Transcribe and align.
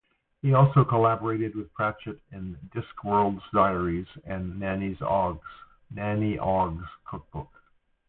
He 0.41 0.51
also 0.55 0.83
collaborated 0.83 1.53
with 1.55 1.71
Pratchett 1.75 2.19
in 2.31 2.55
"Discworld 2.73 3.39
Diaries" 3.53 4.07
and 4.25 4.59
"Nanny 4.59 4.97
Ogg's 4.99 6.87
Cookbook". 7.05 7.51